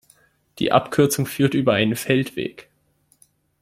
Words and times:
Die 0.57 0.71
Abkürzung 0.71 1.27
führt 1.27 1.53
über 1.53 1.73
einen 1.73 1.95
Feldweg. 1.95 2.71